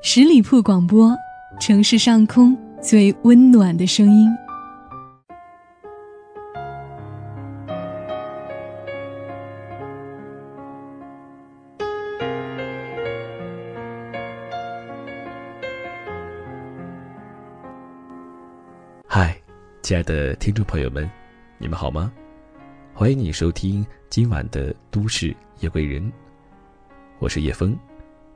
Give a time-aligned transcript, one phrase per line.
[0.00, 1.14] 十里铺广播，
[1.60, 4.28] 城市上空最温暖的声音。
[19.06, 19.36] 嗨，
[19.82, 21.08] 亲爱的听众朋友们，
[21.58, 22.10] 你们好吗？
[22.94, 26.02] 欢迎你收听今晚的《都市夜归人》，
[27.18, 27.76] 我是叶枫。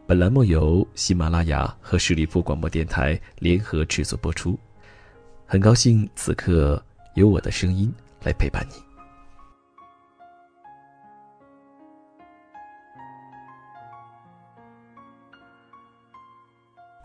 [0.08, 4.56] 本栏目由喜马拉雅和十里铺广播电台联合制作播出。
[5.44, 6.80] 很高兴此刻
[7.14, 8.76] 有我的声音来陪伴你。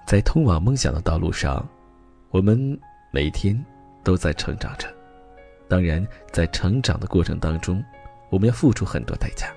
[0.06, 1.68] 在通往梦想的道路上，
[2.30, 2.80] 我们。
[3.14, 3.62] 每天
[4.06, 4.88] 都在成长着，
[5.68, 7.84] 当然，在成长的过程当中，
[8.30, 9.54] 我们要付出很多代价，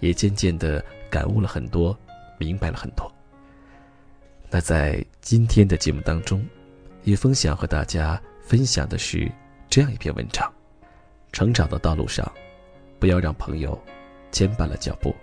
[0.00, 1.94] 也渐渐的感悟了很多，
[2.38, 3.10] 明白了很多。
[4.50, 6.44] 那在今天的节目当中，
[7.04, 9.30] 叶峰想和大家分享的是
[9.68, 10.52] 这样一篇文章：
[11.32, 12.30] 成长的道路上，
[12.98, 13.76] 不要让朋友
[14.30, 15.14] 牵绊了脚步。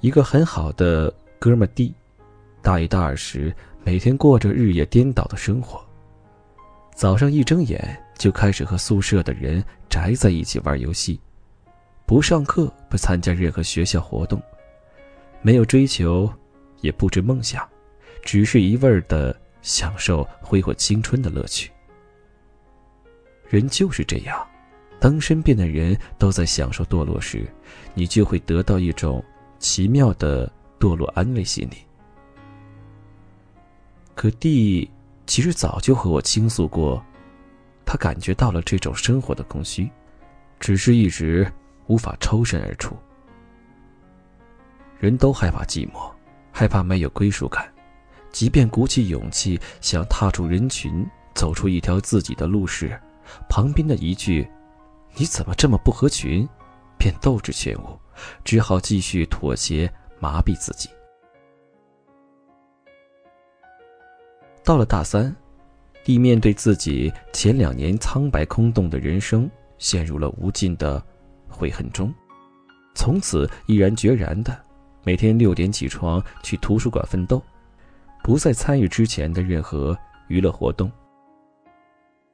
[0.00, 1.94] 一个很好的哥们弟
[2.64, 5.84] 大一大二时，每天过着日夜颠倒的生活。
[6.94, 11.20] 早上一睁眼就开始和宿舍的人宅在一起玩游戏，
[12.06, 14.40] 不上课，不参加任何学校活动，
[15.42, 16.32] 没有追求，
[16.80, 17.68] 也不知梦想，
[18.22, 21.70] 只是一味的享受挥霍青春的乐趣。
[23.46, 24.42] 人就是这样，
[24.98, 27.46] 当身边的人都在享受堕落时，
[27.92, 29.22] 你就会得到一种。
[29.60, 31.76] 奇妙的堕落安慰心理。
[34.14, 34.90] 可弟
[35.26, 37.04] 其实早就和我倾诉过，
[37.84, 39.90] 他感觉到了这种生活的空虚，
[40.60, 41.50] 只是一直
[41.86, 42.96] 无法抽身而出。
[44.98, 46.10] 人都害怕寂寞，
[46.52, 47.70] 害怕没有归属感，
[48.30, 51.04] 即便鼓起勇气想踏出人群，
[51.34, 52.98] 走出一条自己的路时，
[53.48, 54.48] 旁边的一句
[55.16, 56.48] “你怎么这么不合群”，
[56.96, 57.98] 便斗志全无。
[58.44, 60.88] 只好继续妥协，麻痹自己。
[64.64, 65.34] 到了大三，
[66.02, 71.04] 弟面对自己前两年苍白空洞的人生，陷入了无尽的
[71.46, 72.12] 悔恨中，
[72.94, 74.58] 从此毅然决然的
[75.02, 77.42] 每天六点起床去图书馆奋斗，
[78.22, 79.96] 不再参与之前的任何
[80.28, 80.90] 娱乐活动。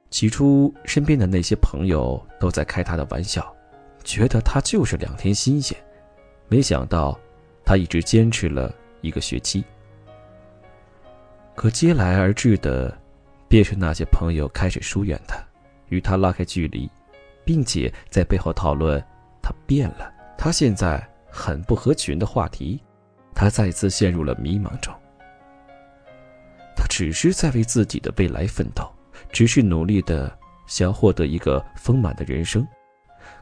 [0.08, 3.52] 起初，身边的那些朋友都在开他的玩笑。
[4.02, 5.76] 觉得他就是两天新鲜，
[6.48, 7.18] 没想到
[7.64, 9.62] 他一直坚持了一个学期。
[11.60, 12.90] 可接来而至的，
[13.46, 15.36] 便是那些朋友开始疏远他，
[15.90, 16.90] 与他拉开距离，
[17.44, 18.98] 并且在背后讨论
[19.42, 22.80] 他变了，他现在很不合群的话题。
[23.34, 24.90] 他再次陷入了迷茫中。
[26.74, 28.90] 他只是在为自己的未来奋斗，
[29.30, 30.34] 只是努力的
[30.66, 32.66] 想获得一个丰满的人生。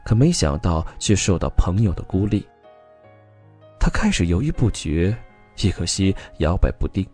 [0.03, 2.45] 可没想到，却受到朋友的孤立。
[3.79, 5.15] 他开始犹豫不决，
[5.61, 7.07] 一颗心摇摆不定，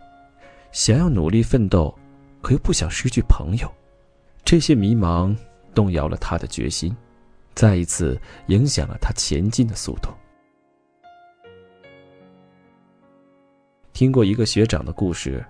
[0.75, 1.97] 想要努力奋斗，
[2.41, 3.74] 可又不想失去朋友。
[4.44, 5.34] 这些迷茫
[5.74, 6.94] 动摇了他的决心，
[7.53, 10.09] 再一次影响了他前进的速度。
[13.94, 15.44] 听过一个学长的故事，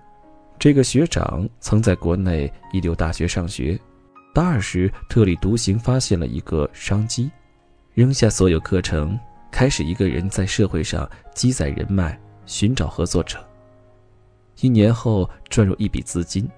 [0.60, 3.76] 这个学长曾在国内一流大学上学。
[4.32, 7.28] 大二时，特立独行，发现了一个商机，
[7.94, 9.18] 扔下所有课程，
[9.50, 13.44] 开始一个人在社会上积攒人脉，寻找合作者。
[14.60, 16.48] 一年后，赚入一笔资金。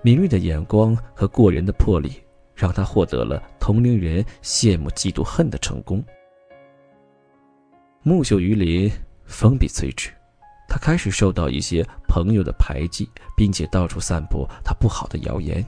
[0.00, 2.22] 敏锐的眼光和过人的魄力，
[2.54, 6.02] 让他获得了同龄人羡慕、嫉妒、恨的成功。
[8.02, 8.90] 木秀于林，
[9.24, 10.10] 风必摧之。
[10.68, 15.64] 他开始受到一些朋友的排挤，并且到处散布他不好的谣言。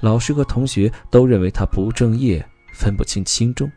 [0.00, 3.70] 老师和同学都认为他不务正业，分不清轻重。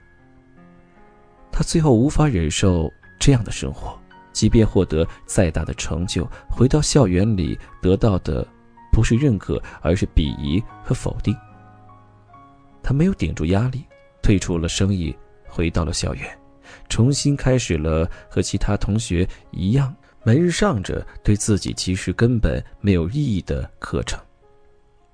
[1.51, 2.89] 他最后无法忍受
[3.19, 4.00] 这样的生活，
[4.33, 8.47] 即便获得再大的成就，回到校园里得到的
[8.91, 11.35] 不是认可，而是鄙夷和否定。
[12.83, 13.85] 他没有顶住压力，
[14.21, 15.15] 退出了生意，
[15.47, 16.25] 回到了校园，
[16.89, 24.19] 重新开始了和其他同学一样，每日上着对自己其实根本没有意义的课程。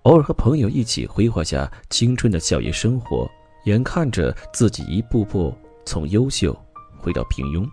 [0.03, 3.29] 偶尔和朋友一起挥霍下青春的校园生活，
[3.65, 5.53] 眼看着自己一步步
[5.85, 6.57] 从优秀
[6.97, 7.67] 回到平庸。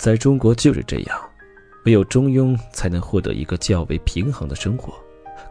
[0.00, 1.30] 在中国就是这样，
[1.84, 4.94] 唯有中庸才能获得一个较为平衡的生活。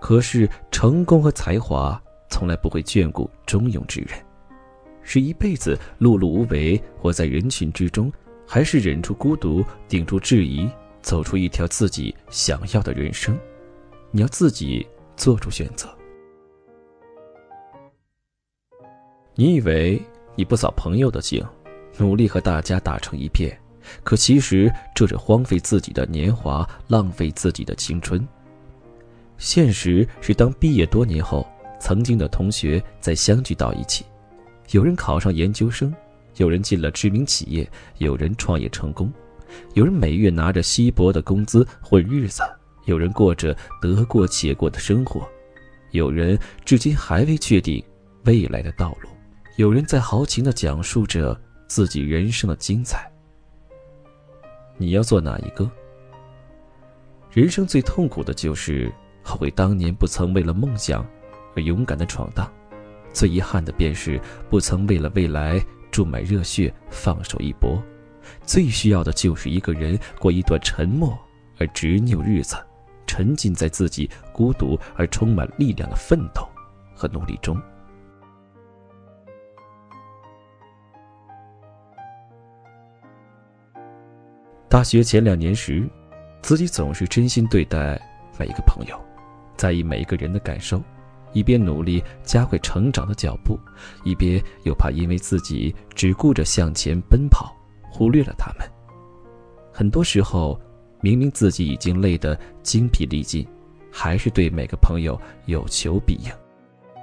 [0.01, 2.01] 可是成功和才华
[2.31, 4.09] 从来不会眷顾中庸之人，
[5.03, 8.11] 是一辈子碌碌无为，活在人群之中，
[8.47, 10.67] 还是忍住孤独，顶住质疑，
[10.99, 13.37] 走出一条自己想要的人生？
[14.09, 15.87] 你要自己做出选择。
[19.35, 20.01] 你以为
[20.33, 21.45] 你不扫朋友的兴，
[21.99, 23.55] 努力和大家打成一片，
[24.03, 28.27] 可其实这是荒废自己的年华，浪费自己的青春。
[29.37, 31.47] 现实是，当毕业多年后，
[31.79, 34.05] 曾经的同学再相聚到一起，
[34.71, 35.93] 有人考上研究生，
[36.35, 37.69] 有人进了知名企业，
[37.99, 39.09] 有人创业成功，
[39.75, 42.43] 有人每月拿着稀薄的工资混日子，
[42.85, 45.25] 有人过着得过且过的生活，
[45.91, 47.81] 有人至今还未确定
[48.25, 49.09] 未来的道路，
[49.55, 53.09] 有人在豪情地讲述着自己人生的精彩。
[54.79, 55.69] 你要做哪一个？
[57.29, 58.91] 人生最痛苦的就是。
[59.21, 61.05] 后悔当年不曾为了梦想
[61.55, 62.51] 而勇敢的闯荡，
[63.13, 67.79] 最遗憾的便是不曾为了未来注满热血放手一搏。
[68.43, 71.15] 最需要的就是一个人过一段沉默
[71.59, 72.55] 而执拗日子，
[73.05, 76.41] 沉浸在自己孤独而充满力量的奋斗
[76.95, 77.61] 和努力中。
[84.69, 85.89] 大学前两年时，
[86.43, 87.99] 自己总是真心对待
[88.37, 88.95] 每一个朋友。
[89.57, 90.79] 在意每一个人的感受，
[91.33, 93.59] 一边努力加快成长的脚步，
[94.03, 97.51] 一边又怕因为自己只顾着向前奔跑，
[97.89, 98.71] 忽略了他们。
[99.73, 100.61] 很多时候，
[101.01, 103.43] 明明自己已经累得精疲力尽，
[103.91, 106.31] 还是对每个朋友有求必应；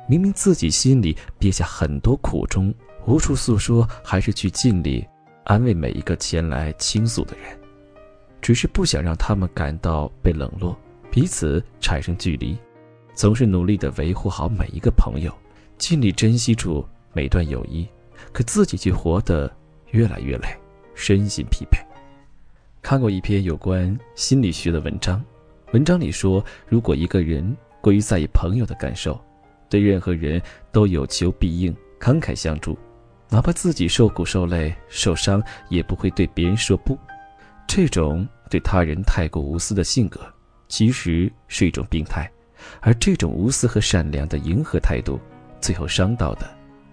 [0.08, 2.72] 明明自己心里憋下很多苦衷，
[3.06, 5.04] 无处诉说，还是去尽力
[5.46, 7.56] 安慰每一个前来倾诉的人，
[8.40, 10.76] 只是不想让他们感到被冷落。
[11.08, 12.58] 彼此产生距离，
[13.14, 15.32] 总是努力的维护好每一个朋友，
[15.78, 17.86] 尽力珍惜住每段友谊，
[18.32, 19.48] 可自己却活得
[19.92, 20.48] 越来越累，
[20.96, 21.78] 身心疲惫。
[22.82, 25.24] 看过一篇有关心理学的文章，
[25.72, 29.16] 文章里说，如果一个人过于在意朋友的感受，
[29.70, 32.76] 对任何人都有求必应，慷慨相助，
[33.28, 36.98] 哪怕自己受苦受累受伤，也不会对别人说不。
[37.66, 40.20] 这种对他人太过无私的性格。
[40.68, 42.28] 其实是一种病态，
[42.80, 45.20] 而这种无私和善良的迎合态度，
[45.60, 46.44] 最后伤到的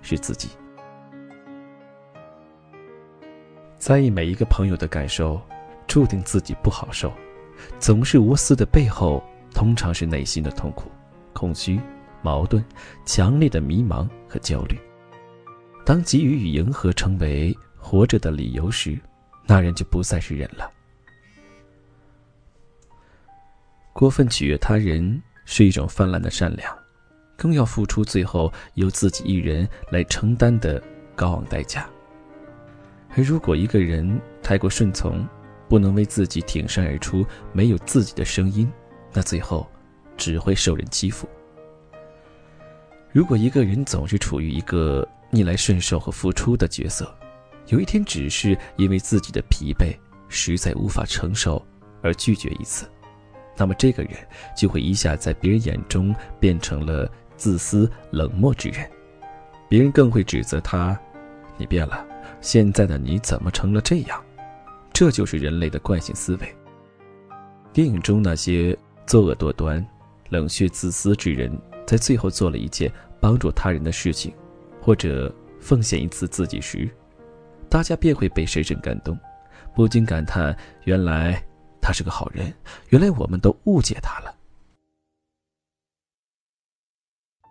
[0.03, 0.49] 是自己。
[3.79, 5.41] 在意每一个朋友的感受，
[5.87, 7.11] 注定自己不好受。
[7.79, 9.23] 总是无私的背后，
[9.55, 10.91] 通常是内心的痛苦、
[11.33, 11.79] 空虚、
[12.21, 12.63] 矛盾、
[13.05, 14.79] 强烈的迷茫和焦虑。
[15.85, 18.97] 当给予与迎合成为活着的理由时，
[19.45, 20.71] 那人就不再是人了。
[23.91, 26.75] 过分取悦他人是一种泛滥的善良，
[27.35, 30.81] 更要付出最后由自己一人来承担的
[31.15, 31.87] 高昂代价。
[33.15, 35.27] 而如果一个人太过顺从，
[35.67, 38.71] 不能为自己挺身而出，没有自己的声音，
[39.11, 39.69] 那最后
[40.17, 41.27] 只会受人欺负。
[43.11, 47.11] 如果一个人总是处于一个逆来顺受和付出的角色，
[47.67, 49.97] 有一天只是因为自己的疲惫
[50.29, 51.65] 实在无法承受
[52.03, 52.87] 而拒绝一次。
[53.57, 54.13] 那么这个人
[54.55, 58.87] 就会一下在别人眼中变成了自私冷漠之人，
[59.67, 60.99] 别人更会指责他
[61.57, 62.05] ：“你变了，
[62.39, 64.23] 现在的你怎么成了这样？”
[64.93, 66.55] 这就是人类的惯性思维。
[67.71, 69.83] 电影中那些作恶多端、
[70.29, 71.51] 冷血自私之人，
[71.87, 74.31] 在最后做了一件帮助他人的事情，
[74.83, 76.89] 或者奉献一次自己时，
[77.69, 79.17] 大家便会被深深感动，
[79.73, 81.41] 不禁感叹：原来。
[81.85, 82.53] 他是个好人，
[82.91, 84.33] 原来我们都误解他了。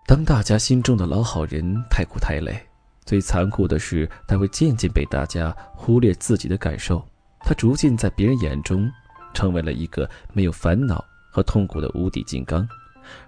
[0.06, 2.58] 当大家心中的老好人太苦太累，
[3.04, 7.06] 最残酷的是，他会渐渐被大家忽略自己的感受。
[7.40, 8.90] 他逐渐在别人眼中，
[9.34, 12.66] 成为了一个没有烦恼和痛苦的无底金刚，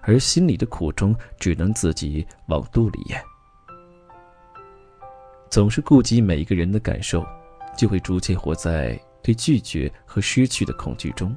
[0.01, 3.23] 而心里的苦衷只能自己往肚里咽。
[5.55, 7.25] 总是顾及每一个人的感受，
[7.77, 8.99] 就会逐渐活在。
[9.23, 11.33] 对拒绝和失去的恐惧中，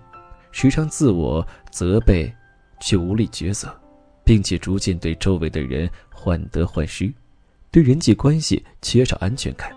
[0.50, 2.28] 时常自我责备，
[2.80, 3.72] 却无力抉择，
[4.24, 7.14] 并且逐渐对周围的人患得患失，
[7.70, 9.72] 对人际关系缺少安全感，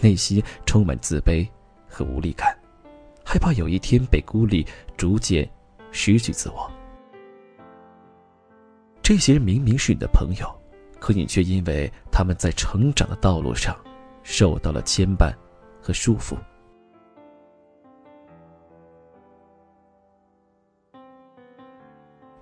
[0.00, 1.46] 内心充满自卑
[1.88, 2.52] 和无力感，
[3.24, 5.48] 害怕有一天被孤立，逐渐
[5.92, 6.68] 失去自我。
[9.00, 10.52] 这些明明是你的朋友，
[11.04, 13.76] 可你却因为他们在成长的道路上
[14.22, 15.30] 受到了牵绊
[15.78, 16.34] 和束缚。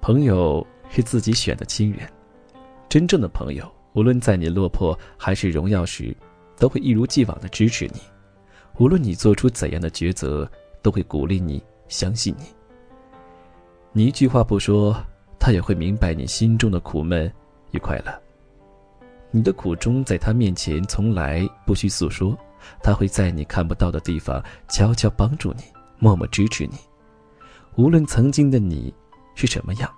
[0.01, 2.09] 朋友是自己选的亲人，
[2.89, 6.17] 真正的朋友，无论在你落魄还是荣耀时，
[6.57, 7.99] 都会一如既往的支持你；
[8.79, 10.49] 无论你做出怎样的抉择，
[10.83, 12.45] 都会鼓励你、相信你。
[13.91, 14.95] 你一句话不说，
[15.37, 17.29] 他也会明白你心中的苦闷
[17.73, 18.22] 与快乐。
[19.35, 22.37] 你的苦衷在他面前从来不需诉说，
[22.83, 25.63] 他会在你看不到的地方悄悄帮助你，
[25.99, 26.77] 默默支持你。
[27.77, 28.93] 无论曾经的你
[29.35, 29.91] 是什么样，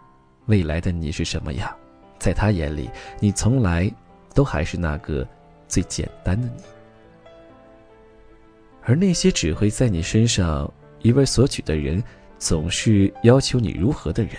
[0.47, 1.69] 未来的你是什么样，
[2.17, 2.89] 在他眼里，
[3.19, 3.93] 你从来
[4.33, 5.27] 都还是那个
[5.67, 6.63] 最简单的你。
[8.83, 12.01] 而那些只会在你身上一味索取的人，
[12.39, 14.35] 总是要求你如何的人，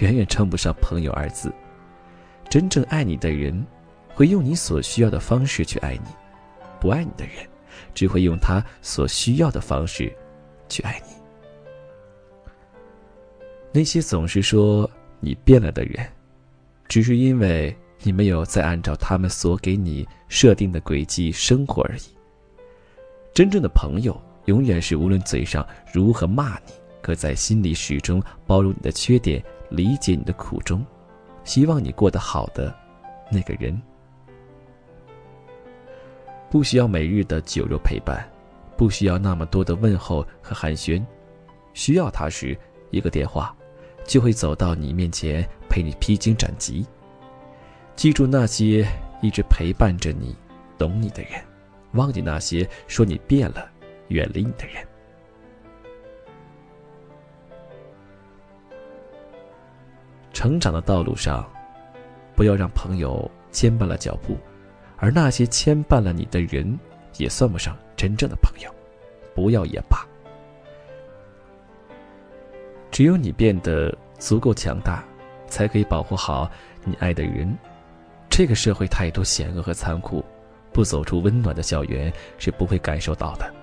[0.00, 1.50] 远远称不上朋友二字。
[2.50, 3.66] 真正爱你的人，
[4.18, 6.10] 会用你所需要的方式去爱你；
[6.80, 7.34] 不爱你的人，
[7.94, 10.12] 只会用他所需要的方式
[10.68, 11.14] 去爱你。
[13.70, 16.04] 那些总是说你变了的人，
[16.88, 17.72] 只是因为
[18.02, 22.00] 你没有再按照他们所给你设定的轨迹生活而已。
[23.32, 26.72] 真正的朋友，永远是无论嘴上如何骂你。
[27.00, 30.84] 可在心里始终包容你的缺点，理解你的苦衷，
[31.44, 32.76] 希望你过得好的
[33.30, 33.80] 那个人，
[36.50, 38.26] 不需要每日的酒肉陪伴，
[38.76, 41.04] 不需要那么多的问候和寒暄，
[41.74, 42.56] 需要他时，
[42.90, 43.54] 一个电话，
[44.04, 46.86] 就会走到你面前陪你披荆斩棘。
[47.96, 48.86] 记住那些
[49.20, 50.34] 一直陪伴着你、
[50.78, 51.32] 懂你的人，
[51.92, 53.68] 忘记那些说你变了、
[54.08, 54.86] 远离你的人。
[60.32, 61.44] 成长的道路上，
[62.36, 64.36] 不要让朋友牵绊了脚步，
[64.98, 66.78] 而那些牵绊了你的人，
[67.16, 68.70] 也算不上真正的朋友。
[69.34, 70.06] 不要也罢。
[72.90, 75.04] 只有你变得足够强大，
[75.46, 76.50] 才可以保护好
[76.84, 77.56] 你爱的人。
[78.28, 80.24] 这个社会太多险恶和残酷，
[80.72, 83.54] 不走出温暖的校园是不会感受到的。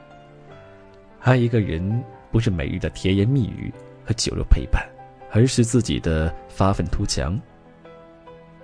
[1.19, 3.73] 爱一个人，不是每日的甜言蜜语
[4.05, 4.83] 和酒肉陪伴。
[5.31, 7.37] 而是自己的发愤图强。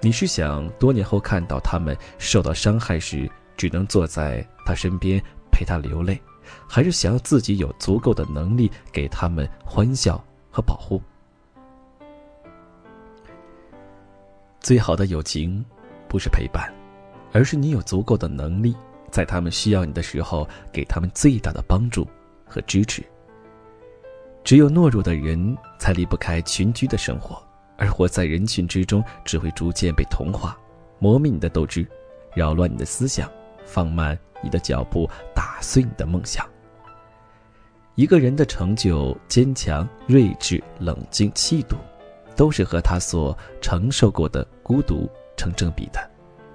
[0.04, 6.20] 你是想多年后看到他们受到伤害时，只能坐在他身边陪他流泪，
[6.68, 11.00] 还是想要自己有足够的能力给他们欢笑和保护？
[14.60, 15.64] 最好的友情，
[16.08, 16.74] 不是陪伴，
[17.32, 18.76] 而是你有足够的能力，
[19.12, 22.08] 在他们需要你的时候，给他们最大的帮助
[22.44, 23.04] 和支持。
[24.44, 27.40] 只有懦弱的人才离不开群居的生活，
[27.82, 30.56] 而活在人群之中，只会逐渐被同化，
[31.00, 31.84] 磨灭你的斗志，
[32.36, 33.28] 扰乱你的思想，
[33.66, 36.48] 放慢你的脚步，打碎你的梦想。
[37.96, 41.76] 一个人的成就、坚强、睿智、冷静、气度，
[42.36, 46.00] 都是和他所承受过的孤独成正比的。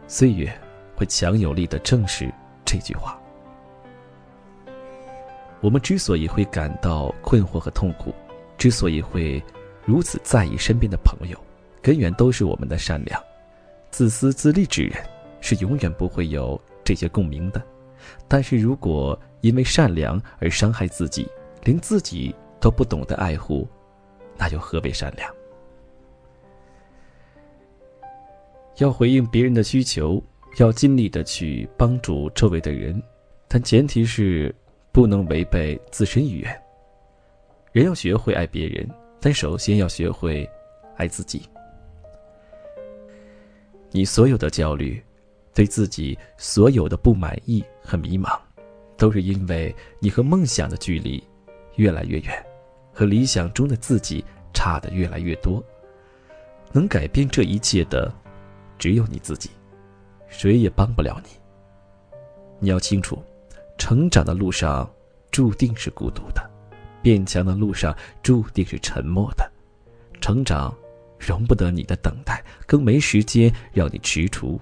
[0.06, 0.56] 岁月
[0.95, 2.33] 会强有力的证实
[2.64, 3.21] 这句话。
[5.61, 8.14] 我们之所以会感到困惑和痛苦，
[8.56, 9.42] 之所以会
[9.87, 11.38] 如此在意身边的朋友，
[11.81, 13.23] 根源都是我们的善良。
[13.90, 14.95] 自私自利之人
[15.40, 17.62] 是永远不会有这些共鸣的。
[18.28, 21.26] 但是如果因为善良而伤害自己，
[21.62, 23.66] 连自己都不懂得爱护，
[24.37, 25.33] 那又何为善良？
[28.78, 30.23] 要回应别人的需求，
[30.59, 33.00] 要尽力的去帮助周围的人，
[33.49, 34.55] 但前提是。
[34.93, 36.62] 不能违背自身意愿。
[37.73, 38.88] 人要学会爱别人，
[39.26, 40.49] 但首先要学会
[40.95, 41.42] 爱自己。
[43.90, 45.02] 你所有的焦虑，
[45.52, 48.38] 对自己所有的不满意和迷茫，
[48.97, 51.21] 都是因为你和梦想的距离
[51.75, 52.47] 越来越远，
[52.92, 55.61] 和理想中的自己差的越来越多。
[56.71, 58.14] 能改变这一切的，
[58.78, 59.50] 只有你自己，
[60.28, 61.30] 谁也帮不了你。
[62.61, 63.21] 你要清楚。
[63.76, 64.88] 成长的路上，
[65.33, 66.49] 注定是孤独的；
[67.06, 69.48] 变强的路上，注定是沉默的。
[70.20, 70.76] 成长，
[71.20, 74.58] 容不得你的等待，更没时间让你踟蹰。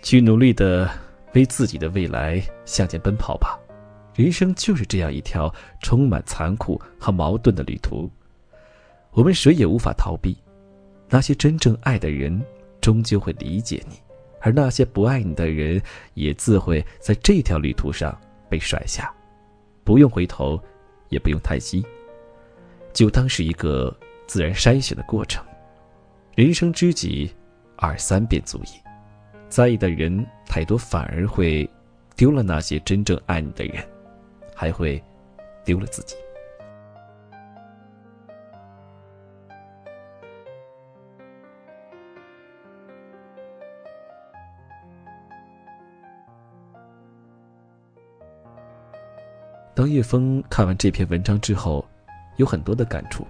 [0.00, 0.88] 去努力的
[1.32, 3.58] 为自己的未来向前奔跑吧！
[4.14, 8.08] 人生就是这样一条充满残酷和矛盾的旅途，
[9.10, 10.38] 我们谁也无法逃避。
[11.08, 12.40] 那些真正爱的人。
[12.80, 13.96] 终究会理解你，
[14.44, 15.80] 而那些不爱你的人，
[16.12, 18.14] 也自会在这条旅途上
[18.46, 19.10] 被甩下。
[19.82, 20.62] 不用回头，
[21.08, 21.82] 也不用叹息，
[22.92, 23.94] 就当是一个
[24.26, 25.42] 自然筛选的过程。
[26.34, 27.34] 人生知己，
[27.76, 28.78] 二三便足矣。
[29.48, 31.68] 在意的人太多，反而会
[32.14, 33.82] 丢了那些真正爱你的人，
[34.54, 35.02] 还会
[35.64, 36.16] 丢了自己。
[49.84, 51.86] 张叶峰看完这篇文章之后，
[52.36, 53.26] 有很多的感触，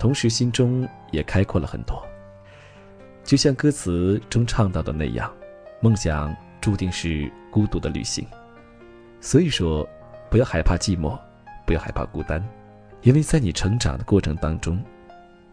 [0.00, 2.02] 同时心中也开阔了很多。
[3.22, 5.30] 就像歌词中唱到的那样，
[5.82, 8.26] 梦想注定是孤独的旅行。
[9.20, 9.86] 所以说，
[10.30, 11.20] 不要害怕寂寞，
[11.66, 12.42] 不要害怕孤单，
[13.02, 14.82] 因为在你成长的过程当中，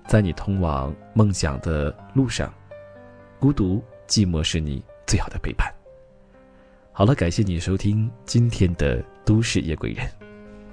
[0.07, 2.49] 在你通往梦想的路上，
[3.41, 5.69] 孤独、寂寞是你最好的陪伴。
[6.93, 10.07] 好了，感谢你收听今天的《都市夜归人》。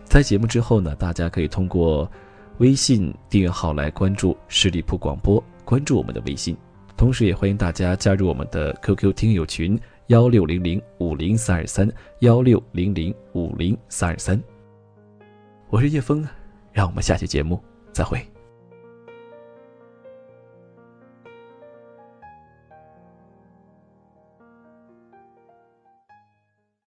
[0.07, 2.11] 在节目之后呢，大家可以通过
[2.59, 6.57] 微信订阅号来关注十里铺广播，关注我们的微信。
[6.97, 11.87] 同时，也欢迎大家加入我们的 QQ 听友群幺六零零五零三二三
[12.21, 14.41] 幺六零零五零三二三。
[15.69, 16.27] 我是叶枫，
[16.73, 18.36] 让我们下期节目再会。